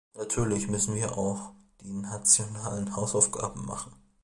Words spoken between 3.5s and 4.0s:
machen.